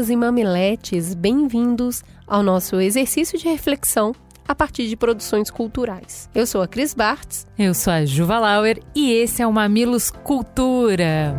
[0.00, 4.14] Mamileiros e mamiletes, bem-vindos ao nosso exercício de reflexão
[4.48, 6.30] a partir de produções culturais.
[6.34, 7.46] Eu sou a Cris Bartz.
[7.58, 11.36] Eu sou a Juva Lauer e esse é o Mamilos Cultura.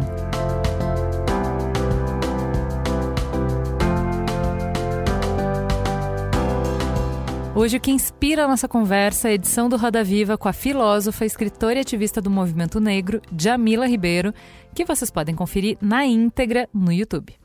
[7.55, 10.53] Hoje, o que inspira a nossa conversa é a edição do Roda Viva com a
[10.53, 14.31] filósofa, escritora e ativista do movimento negro, Jamila Ribeiro,
[14.75, 17.35] que vocês podem conferir na íntegra no YouTube.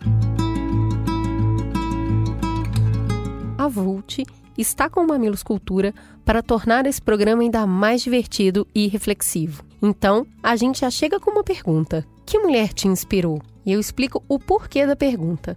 [3.66, 4.24] A Vult
[4.56, 5.92] está com o Mamilos Cultura
[6.24, 9.64] para tornar esse programa ainda mais divertido e reflexivo.
[9.82, 13.42] Então, a gente já chega com uma pergunta: Que mulher te inspirou?
[13.64, 15.56] E eu explico o porquê da pergunta.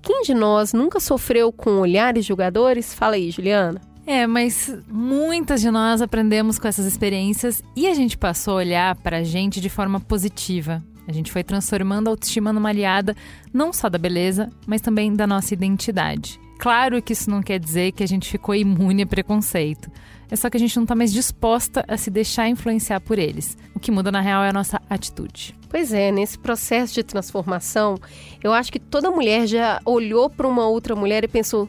[0.00, 2.94] Quem de nós nunca sofreu com olhares julgadores?
[2.94, 3.80] Fala aí, Juliana.
[4.06, 8.94] É, mas muitas de nós aprendemos com essas experiências e a gente passou a olhar
[8.96, 10.82] para a gente de forma positiva.
[11.08, 13.16] A gente foi transformando a autoestima numa aliada
[13.52, 16.38] não só da beleza, mas também da nossa identidade.
[16.58, 19.90] Claro que isso não quer dizer que a gente ficou imune a preconceito.
[20.30, 23.56] É só que a gente não está mais disposta a se deixar influenciar por eles.
[23.74, 25.54] O que muda na real é a nossa atitude.
[25.70, 27.96] Pois é, nesse processo de transformação,
[28.42, 31.68] eu acho que toda mulher já olhou para uma outra mulher e pensou: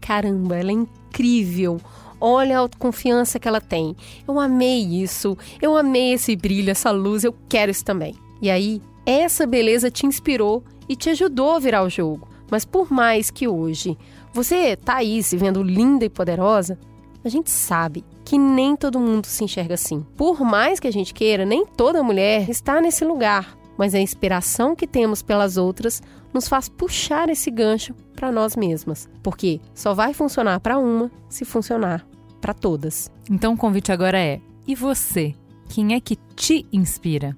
[0.00, 1.78] caramba, ela é incrível.
[2.20, 3.96] Olha a autoconfiança que ela tem.
[4.26, 5.36] Eu amei isso.
[5.60, 7.24] Eu amei esse brilho, essa luz.
[7.24, 8.14] Eu quero isso também.
[8.42, 12.28] E aí, essa beleza te inspirou e te ajudou a virar o jogo.
[12.50, 13.96] Mas por mais que hoje
[14.32, 16.78] você tá aí se vendo linda e poderosa,
[17.24, 20.04] a gente sabe que nem todo mundo se enxerga assim.
[20.16, 23.58] Por mais que a gente queira, nem toda mulher está nesse lugar.
[23.76, 26.02] Mas a inspiração que temos pelas outras
[26.32, 31.44] nos faz puxar esse gancho para nós mesmas, porque só vai funcionar para uma se
[31.44, 32.06] funcionar
[32.40, 33.10] para todas.
[33.30, 35.34] Então o convite agora é: e você?
[35.68, 37.36] Quem é que te inspira?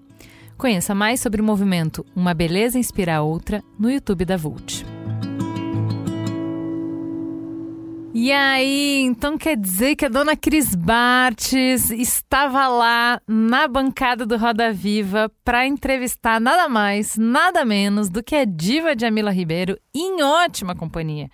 [0.56, 4.91] Conheça mais sobre o movimento Uma Beleza Inspira a Outra no YouTube da Vult.
[8.14, 14.36] E aí, então quer dizer que a dona Cris Bartes estava lá na bancada do
[14.36, 20.22] Roda Viva para entrevistar nada mais, nada menos do que a diva Jamila Ribeiro em
[20.22, 21.30] ótima companhia.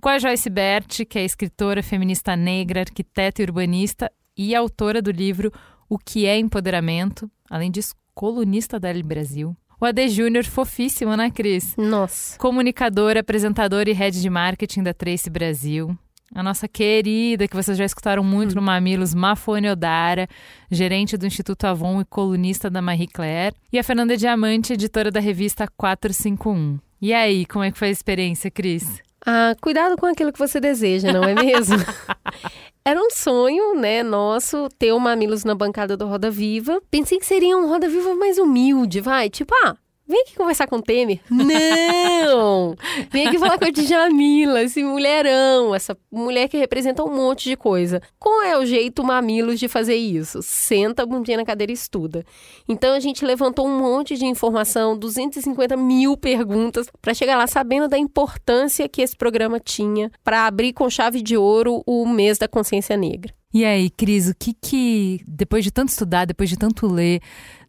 [0.00, 5.10] Com a Joyce Bert, que é escritora feminista negra, arquiteta e urbanista e autora do
[5.10, 5.50] livro
[5.88, 9.56] O que é Empoderamento, além disso, colunista da L Brasil.
[9.80, 11.74] O AD Júnior, fofíssimo, né, Cris?
[11.76, 12.38] Nossa.
[12.38, 15.98] Comunicador, apresentador e head de marketing da Trace Brasil.
[16.34, 18.56] A nossa querida, que vocês já escutaram muito hum.
[18.56, 20.26] no Mamilos, Mafone Odara,
[20.70, 23.54] gerente do Instituto Avon e colunista da Marie Claire.
[23.72, 26.78] E a Fernanda Diamante, editora da revista 451.
[27.00, 29.02] E aí, como é que foi a experiência, Cris?
[29.26, 31.76] Ah, cuidado com aquilo que você deseja, não é mesmo?
[32.84, 36.80] Era um sonho, né, nosso, ter o Mamilos na bancada do Roda Viva.
[36.90, 39.30] Pensei que seria um Roda Viva mais humilde, vai.
[39.30, 39.76] Tipo, ah,
[40.12, 41.20] Vem aqui conversar com o Temer.
[41.30, 42.76] Não!
[43.10, 47.56] Vem aqui falar com a Djamila, esse mulherão, essa mulher que representa um monte de
[47.56, 47.98] coisa.
[48.18, 50.42] Qual é o jeito mamilos de fazer isso?
[50.42, 52.26] Senta a bundinha na cadeira e estuda.
[52.68, 57.88] Então a gente levantou um monte de informação, 250 mil perguntas, para chegar lá sabendo
[57.88, 62.46] da importância que esse programa tinha para abrir com chave de ouro o mês da
[62.46, 63.32] consciência negra.
[63.54, 67.20] E aí, Cris, o que que, depois de tanto estudar, depois de tanto ler,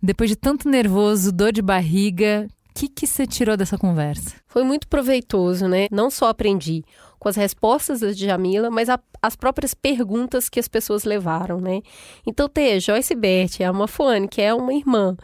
[0.02, 4.36] depois de tanto nervoso, dor de barriga, o que que você tirou dessa conversa?
[4.48, 5.88] Foi muito proveitoso, né?
[5.92, 6.84] Não só aprendi
[7.20, 11.82] com as respostas da Jamila, mas a, as próprias perguntas que as pessoas levaram, né?
[12.26, 15.18] Então, ter Joyce Bert, a Mafone, que é uma irmã,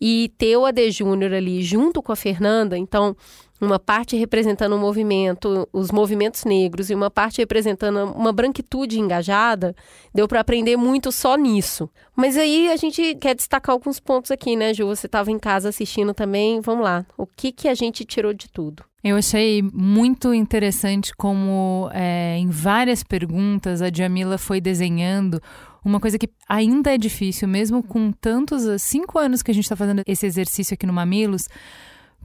[0.00, 3.16] e ter o AD Júnior ali junto com a Fernanda, então
[3.60, 9.74] uma parte representando o movimento, os movimentos negros, e uma parte representando uma branquitude engajada,
[10.14, 11.88] deu para aprender muito só nisso.
[12.14, 14.86] Mas aí a gente quer destacar alguns pontos aqui, né, Ju?
[14.86, 16.60] Você estava em casa assistindo também.
[16.60, 17.04] Vamos lá.
[17.16, 18.84] O que, que a gente tirou de tudo?
[19.02, 25.40] Eu achei muito interessante como é, em várias perguntas a Jamila foi desenhando
[25.84, 29.76] uma coisa que ainda é difícil, mesmo com tantos cinco anos que a gente está
[29.76, 31.46] fazendo esse exercício aqui no Mamilos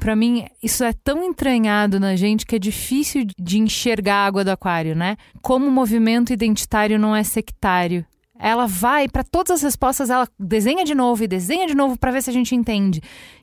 [0.02, 4.44] para mim, isso é tão entranhado na gente que é difícil de enxergar a água
[4.44, 5.16] do aquário, né?
[5.44, 8.04] Como o movimento identitário não é sectário.
[8.40, 12.10] ela vai para todas as respostas, ela desenha de novo e desenha de novo para
[12.10, 13.00] ver se a gente entende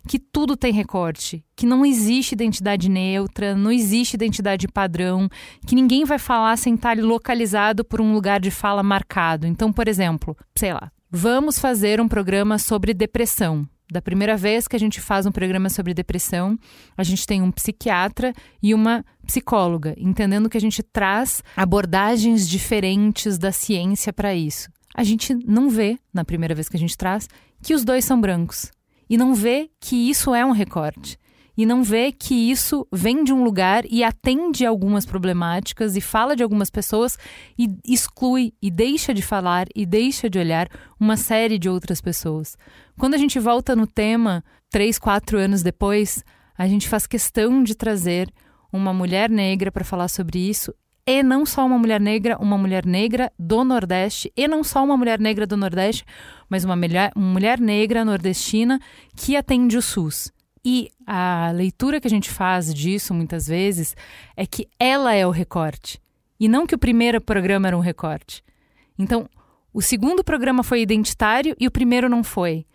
[0.08, 5.28] que tudo tem recorte, que não existe identidade neutra, não existe identidade padrão,
[5.64, 9.46] que ninguém vai falar sem estar localizado por um lugar de fala marcado.
[9.46, 13.64] Então, por exemplo, sei lá, vamos fazer um programa sobre depressão.
[13.90, 16.58] Da primeira vez que a gente faz um programa sobre depressão,
[16.96, 23.38] a gente tem um psiquiatra e uma psicóloga, entendendo que a gente traz abordagens diferentes
[23.38, 24.69] da ciência para isso.
[24.94, 27.29] A gente não vê, na primeira vez que a gente traz,
[27.62, 28.70] que os dois são brancos.
[29.08, 31.19] E não vê que isso é um recorte
[31.58, 36.37] e não vê que isso vem de um lugar e atende algumas problemáticas e fala
[36.37, 37.19] de algumas pessoas
[37.58, 40.69] e exclui e deixa de falar e deixa de olhar
[41.00, 42.56] uma série de outras pessoas.
[42.96, 46.25] Quando a gente volta no tema, três, quatro anos depois,
[46.56, 48.32] a gente faz questão de trazer
[48.72, 50.72] uma mulher negra para falar sobre isso
[51.05, 54.96] e não só uma mulher negra, uma mulher negra do Nordeste, e não só uma
[54.96, 56.05] mulher negra do Nordeste,
[56.49, 58.78] mas uma mulher, uma mulher negra nordestina
[59.16, 60.31] que atende o SUS.
[60.64, 63.96] E a leitura que a gente faz disso muitas vezes
[64.37, 66.00] é que ela é o recorte
[66.38, 68.44] e não que o primeiro programa era um recorte.
[68.99, 69.28] Então,
[69.72, 72.66] o segundo programa foi identitário e o primeiro não foi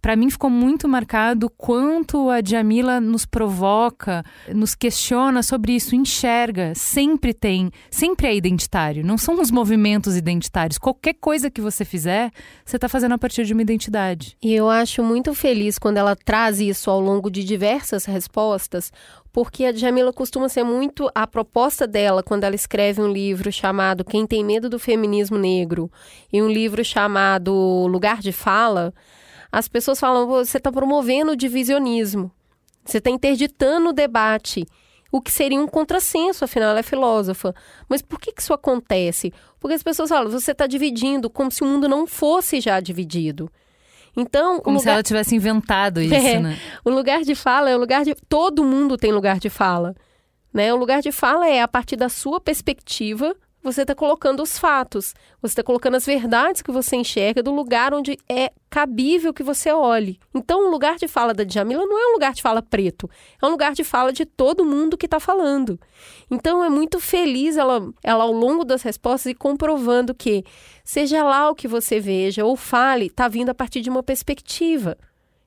[0.00, 4.24] para mim ficou muito marcado quanto a Djamila nos provoca,
[4.54, 10.78] nos questiona sobre isso, enxerga, sempre tem, sempre é identitário, não são os movimentos identitários.
[10.78, 12.30] Qualquer coisa que você fizer,
[12.64, 14.36] você está fazendo a partir de uma identidade.
[14.42, 18.92] E eu acho muito feliz quando ela traz isso ao longo de diversas respostas,
[19.32, 24.04] porque a Djamila costuma ser muito a proposta dela quando ela escreve um livro chamado
[24.04, 25.90] Quem tem medo do feminismo negro
[26.32, 27.52] e um livro chamado
[27.88, 28.92] Lugar de Fala
[29.50, 32.30] as pessoas falam: você está promovendo o divisionismo,
[32.84, 34.66] você está interditando o debate,
[35.10, 37.54] o que seria um contrassenso, afinal ela é filósofa.
[37.88, 39.32] Mas por que, que isso acontece?
[39.58, 43.50] Porque as pessoas falam: você está dividindo como se o mundo não fosse já dividido.
[44.16, 44.82] Então, como lugar...
[44.82, 46.58] se ela tivesse inventado isso, é, né?
[46.84, 48.14] O lugar de fala é o lugar de.
[48.28, 49.94] Todo mundo tem lugar de fala.
[50.52, 50.72] Né?
[50.72, 55.14] O lugar de fala é a partir da sua perspectiva você está colocando os fatos,
[55.42, 59.72] você está colocando as verdades que você enxerga do lugar onde é cabível que você
[59.72, 60.18] olhe.
[60.34, 63.10] Então, o lugar de fala da Djamila não é um lugar de fala preto,
[63.42, 65.78] é um lugar de fala de todo mundo que está falando.
[66.30, 70.44] Então, é muito feliz ela, ela, ao longo das respostas, e comprovando que,
[70.84, 74.96] seja lá o que você veja ou fale, está vindo a partir de uma perspectiva.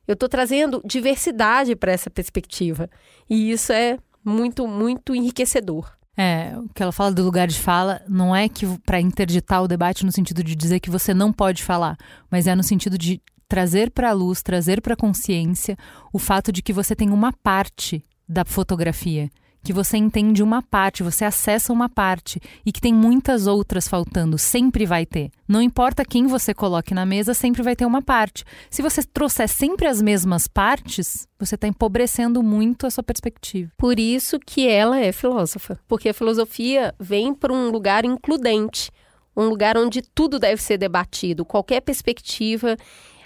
[0.08, 2.90] Eu estou trazendo diversidade para essa perspectiva.
[3.30, 6.01] E isso é muito, muito enriquecedor.
[6.18, 9.68] É, o que ela fala do lugar de fala não é que para interditar o
[9.68, 11.98] debate no sentido de dizer que você não pode falar,
[12.30, 15.78] mas é no sentido de trazer para a luz, trazer para a consciência
[16.12, 19.30] o fato de que você tem uma parte da fotografia
[19.64, 24.38] que você entende uma parte, você acessa uma parte e que tem muitas outras faltando,
[24.38, 25.32] sempre vai ter.
[25.48, 28.44] Não importa quem você coloque na mesa, sempre vai ter uma parte.
[28.70, 33.72] Se você trouxer sempre as mesmas partes, você está empobrecendo muito a sua perspectiva.
[33.78, 38.92] Por isso que ela é filósofa, porque a filosofia vem para um lugar includente,
[39.36, 42.76] um lugar onde tudo deve ser debatido, qualquer perspectiva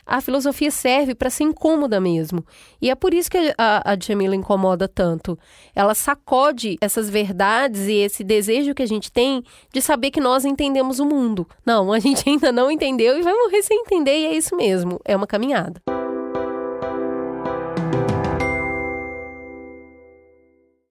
[0.06, 2.46] a filosofia serve para ser incômoda mesmo.
[2.82, 5.38] E é por isso que a, a Jamila incomoda tanto.
[5.76, 9.44] Ela sacode essas verdades e esse desejo que a gente tem
[9.74, 11.48] de saber que nós entendemos o mundo.
[11.66, 15.00] Não, a gente ainda não entendeu e vai morrer sem entender, e é isso mesmo.
[15.04, 15.82] É uma caminhada.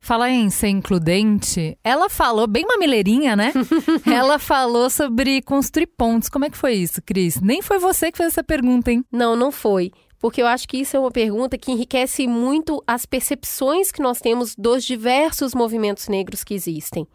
[0.05, 3.55] Falar em ser includente, ela falou, bem mamileirinha, né?
[4.05, 6.29] ela falou sobre construir pontos.
[6.29, 7.41] Como é que foi isso, Cris?
[7.41, 9.03] Nem foi você que fez essa pergunta, hein?
[9.11, 9.91] Não, não foi.
[10.19, 14.21] Porque eu acho que isso é uma pergunta que enriquece muito as percepções que nós
[14.21, 17.09] temos dos diversos movimentos negros que existem.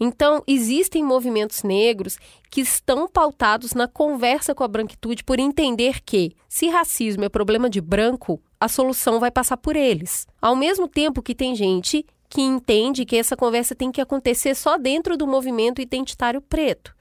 [0.00, 2.18] Então, existem movimentos negros
[2.50, 7.70] que estão pautados na conversa com a branquitude por entender que, se racismo é problema
[7.70, 10.26] de branco, a solução vai passar por eles.
[10.42, 14.76] Ao mesmo tempo que tem gente que entende que essa conversa tem que acontecer só
[14.76, 16.92] dentro do movimento identitário preto.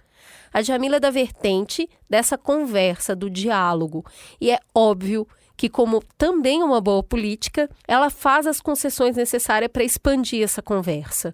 [0.54, 4.06] A Jamila é da vertente dessa conversa, do diálogo.
[4.40, 9.84] E é óbvio que, como também uma boa política, ela faz as concessões necessárias para
[9.84, 11.34] expandir essa conversa.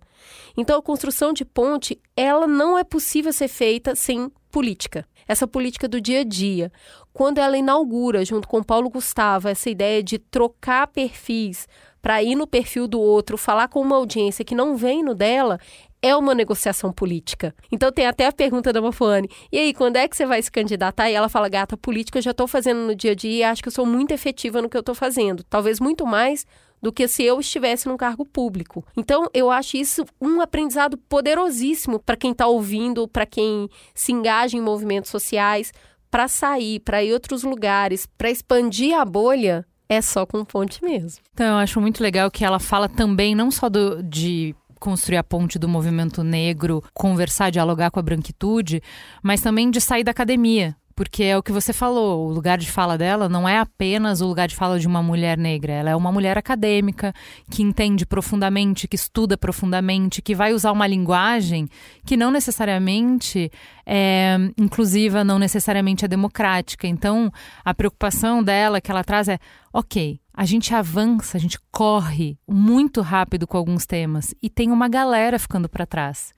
[0.55, 5.05] Então, a construção de ponte, ela não é possível ser feita sem política.
[5.27, 6.71] Essa política do dia a dia.
[7.11, 11.67] Quando ela inaugura, junto com Paulo Gustavo, essa ideia de trocar perfis
[12.01, 15.59] para ir no perfil do outro, falar com uma audiência que não vem no dela,
[16.01, 17.53] é uma negociação política.
[17.71, 19.29] Então tem até a pergunta da Mafone.
[19.51, 21.09] E aí, quando é que você vai se candidatar?
[21.09, 23.61] E ela fala, gata, política eu já estou fazendo no dia a dia e acho
[23.61, 25.43] que eu sou muito efetiva no que eu estou fazendo.
[25.43, 26.45] Talvez muito mais
[26.81, 28.85] do que se eu estivesse num cargo público.
[28.95, 34.55] Então, eu acho isso um aprendizado poderosíssimo para quem está ouvindo, para quem se engaja
[34.55, 35.73] em movimentos sociais,
[36.09, 41.21] para sair, para ir outros lugares, para expandir a bolha, é só com ponte mesmo.
[41.33, 45.23] Então, eu acho muito legal que ela fala também não só do, de construir a
[45.23, 48.81] ponte do movimento negro, conversar, dialogar com a branquitude,
[49.21, 52.69] mas também de sair da academia porque é o que você falou, o lugar de
[52.69, 55.95] fala dela não é apenas o lugar de fala de uma mulher negra, ela é
[55.95, 57.13] uma mulher acadêmica
[57.49, 61.69] que entende profundamente, que estuda profundamente, que vai usar uma linguagem
[62.05, 63.49] que não necessariamente
[63.85, 66.85] é inclusiva, não necessariamente é democrática.
[66.85, 67.31] Então,
[67.63, 69.39] a preocupação dela que ela traz é,
[69.71, 74.89] ok, a gente avança, a gente corre muito rápido com alguns temas e tem uma
[74.89, 76.33] galera ficando para trás.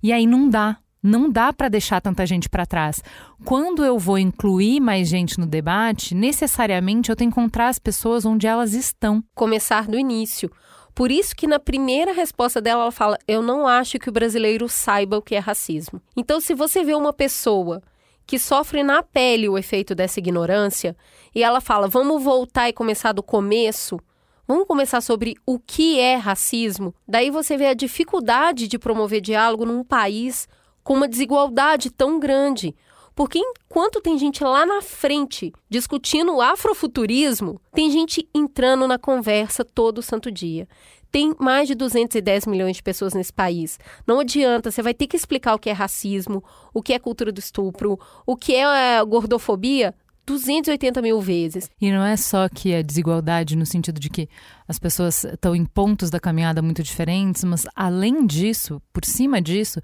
[0.00, 0.76] E aí não dá.
[1.06, 3.02] Não dá para deixar tanta gente para trás.
[3.44, 8.24] Quando eu vou incluir mais gente no debate, necessariamente eu tenho que encontrar as pessoas
[8.24, 9.22] onde elas estão.
[9.34, 10.50] Começar do início.
[10.94, 14.66] Por isso que na primeira resposta dela ela fala: "Eu não acho que o brasileiro
[14.66, 16.00] saiba o que é racismo".
[16.16, 17.82] Então, se você vê uma pessoa
[18.26, 20.96] que sofre na pele o efeito dessa ignorância
[21.34, 24.00] e ela fala: "Vamos voltar e começar do começo",
[24.46, 26.94] Vamos começar sobre o que é racismo?
[27.08, 30.46] Daí você vê a dificuldade de promover diálogo num país
[30.84, 32.76] com uma desigualdade tão grande.
[33.14, 39.64] Porque enquanto tem gente lá na frente discutindo o afrofuturismo, tem gente entrando na conversa
[39.64, 40.68] todo santo dia.
[41.10, 43.78] Tem mais de 210 milhões de pessoas nesse país.
[44.04, 47.30] Não adianta, você vai ter que explicar o que é racismo, o que é cultura
[47.30, 49.94] do estupro, o que é gordofobia
[50.26, 51.70] 280 mil vezes.
[51.80, 54.28] E não é só que é desigualdade no sentido de que
[54.66, 59.80] as pessoas estão em pontos da caminhada muito diferentes, mas além disso, por cima disso,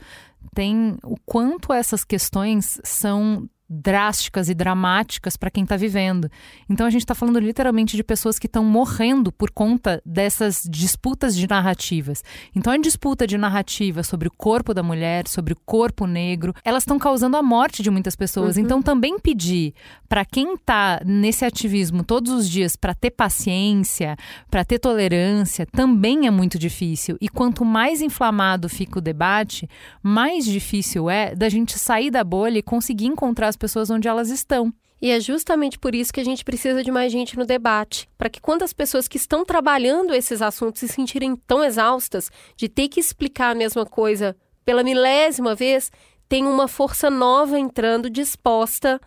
[0.54, 6.28] tem o quanto essas questões são drásticas e dramáticas para quem está vivendo.
[6.68, 11.36] Então a gente está falando literalmente de pessoas que estão morrendo por conta dessas disputas
[11.36, 12.24] de narrativas.
[12.54, 16.82] Então a disputa de narrativa sobre o corpo da mulher, sobre o corpo negro, elas
[16.82, 18.56] estão causando a morte de muitas pessoas.
[18.56, 18.64] Uhum.
[18.64, 19.72] Então também pedir
[20.08, 24.16] para quem está nesse ativismo todos os dias para ter paciência,
[24.50, 27.16] para ter tolerância, também é muito difícil.
[27.20, 29.68] E quanto mais inflamado fica o debate,
[30.02, 34.30] mais difícil é da gente sair da bolha e conseguir encontrar as pessoas onde elas
[34.30, 34.72] estão.
[35.02, 38.28] E é justamente por isso que a gente precisa de mais gente no debate, para
[38.28, 42.88] que quando as pessoas que estão trabalhando esses assuntos se sentirem tão exaustas de ter
[42.88, 45.90] que explicar a mesma coisa pela milésima vez,
[46.28, 49.00] tem uma força nova entrando disposta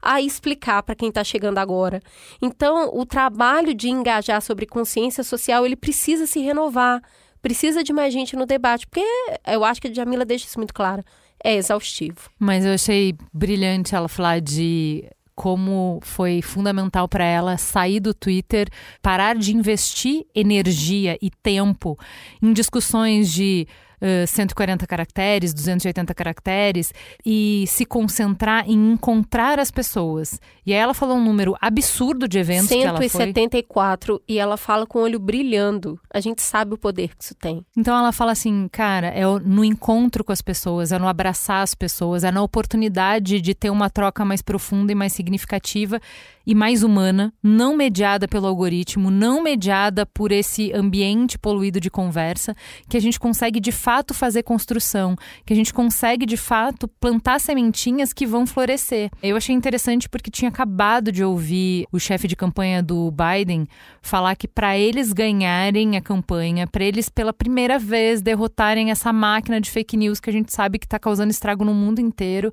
[0.00, 2.00] a explicar para quem está chegando agora.
[2.40, 7.02] Então, o trabalho de engajar sobre consciência social, ele precisa se renovar,
[7.42, 9.04] precisa de mais gente no debate, porque
[9.46, 11.04] eu acho que a Jamila deixa isso muito claro
[11.42, 12.30] é exaustivo.
[12.38, 15.04] Mas eu achei brilhante ela falar de
[15.34, 18.68] como foi fundamental para ela sair do Twitter,
[19.00, 21.98] parar de investir energia e tempo
[22.42, 23.66] em discussões de
[24.26, 26.92] 140 caracteres, 280 caracteres
[27.24, 30.40] e se concentrar em encontrar as pessoas.
[30.64, 34.34] E aí ela falou um número absurdo de eventos 174 que ela foi.
[34.34, 35.98] e ela fala com o olho brilhando.
[36.12, 37.64] A gente sabe o poder que isso tem.
[37.76, 41.74] Então ela fala assim, cara, é no encontro com as pessoas, é no abraçar as
[41.74, 46.00] pessoas, é na oportunidade de ter uma troca mais profunda e mais significativa
[46.46, 52.56] e mais humana, não mediada pelo algoritmo, não mediada por esse ambiente poluído de conversa,
[52.88, 57.40] que a gente consegue de fato fazer construção, que a gente consegue de fato plantar
[57.40, 59.10] sementinhas que vão florescer.
[59.22, 63.66] Eu achei interessante porque tinha acabado de ouvir o chefe de campanha do Biden
[64.00, 69.60] falar que para eles ganharem a campanha, para eles pela primeira vez derrotarem essa máquina
[69.60, 72.52] de fake news que a gente sabe que está causando estrago no mundo inteiro,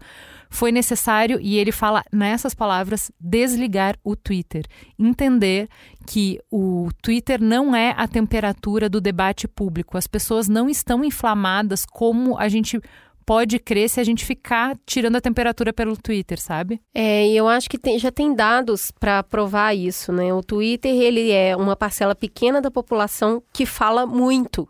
[0.50, 4.66] foi necessário, e ele fala nessas palavras, desligar o Twitter.
[4.98, 5.68] Entender
[6.08, 9.98] que o Twitter não é a temperatura do debate público.
[9.98, 12.82] As pessoas não estão inflamadas como a gente
[13.26, 16.80] pode crer se a gente ficar tirando a temperatura pelo Twitter, sabe?
[16.96, 20.34] É, e eu acho que tem, já tem dados para provar isso, né?
[20.34, 24.66] O Twitter, ele é uma parcela pequena da população que fala muito.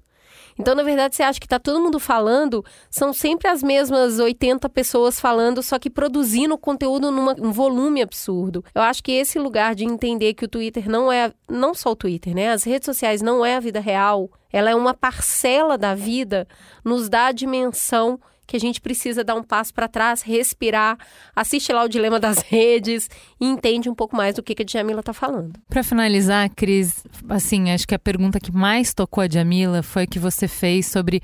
[0.59, 4.67] Então, na verdade, você acha que está todo mundo falando, são sempre as mesmas 80
[4.69, 8.63] pessoas falando, só que produzindo conteúdo num um volume absurdo.
[8.73, 11.95] Eu acho que esse lugar de entender que o Twitter não é, não só o
[11.95, 12.51] Twitter, né?
[12.51, 16.47] As redes sociais não é a vida real, ela é uma parcela da vida,
[16.83, 20.97] nos dá a dimensão que a gente precisa dar um passo para trás, respirar,
[21.35, 24.65] assiste lá o Dilema das Redes e entende um pouco mais do que, que a
[24.65, 25.59] Djamila está falando.
[25.69, 30.07] Para finalizar, Cris, assim, acho que a pergunta que mais tocou a Djamila foi a
[30.07, 31.21] que você fez sobre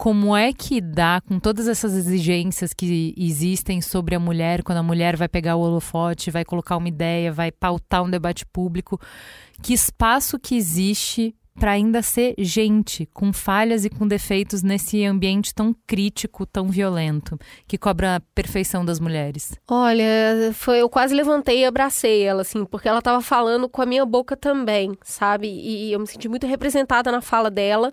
[0.00, 4.82] como é que dá com todas essas exigências que existem sobre a mulher, quando a
[4.82, 8.98] mulher vai pegar o holofote, vai colocar uma ideia, vai pautar um debate público,
[9.62, 15.54] que espaço que existe para ainda ser gente, com falhas e com defeitos nesse ambiente
[15.54, 17.38] tão crítico, tão violento,
[17.68, 19.52] que cobra a perfeição das mulheres?
[19.68, 20.04] Olha,
[20.54, 24.06] foi eu quase levantei e abracei ela assim, porque ela estava falando com a minha
[24.06, 25.48] boca também, sabe?
[25.48, 27.92] E eu me senti muito representada na fala dela,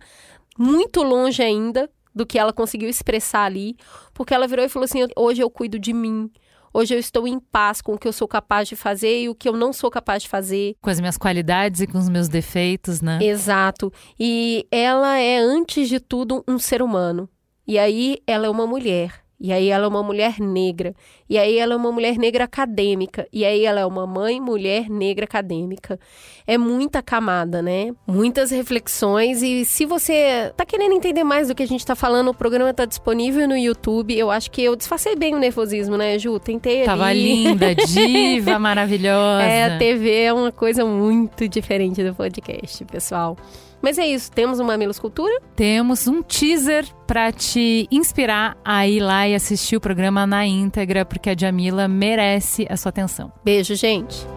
[0.58, 3.76] muito longe ainda do que ela conseguiu expressar ali,
[4.14, 6.32] porque ela virou e falou assim: "Hoje eu cuido de mim".
[6.74, 9.36] Hoje eu estou em paz com o que eu sou capaz de fazer e o
[9.36, 10.76] que eu não sou capaz de fazer.
[10.82, 13.20] Com as minhas qualidades e com os meus defeitos, né?
[13.22, 13.92] Exato.
[14.20, 17.30] E ela é, antes de tudo, um ser humano.
[17.68, 19.27] E aí ela é uma mulher.
[19.39, 20.96] E aí ela é uma mulher negra.
[21.29, 23.27] E aí ela é uma mulher negra acadêmica.
[23.32, 26.00] E aí ela é uma mãe mulher negra acadêmica.
[26.48, 27.91] É muita camada, né?
[28.08, 29.44] Muitas reflexões.
[29.44, 32.74] E se você tá querendo entender mais do que a gente tá falando, o programa
[32.74, 34.17] tá disponível no YouTube.
[34.17, 36.39] Eu acho que eu disfarcei bem o nervosismo, né, Ju?
[36.39, 37.44] Tentei Tava ali.
[37.44, 39.44] linda, diva, maravilhosa.
[39.44, 43.38] É, a TV é uma coisa muito diferente do podcast, pessoal.
[43.82, 45.42] Mas é isso, temos uma Mamilos Cultura?
[45.56, 51.06] Temos um teaser para te inspirar a ir lá e assistir o programa na íntegra,
[51.06, 53.32] porque a Jamila merece a sua atenção.
[53.44, 54.37] Beijo, gente!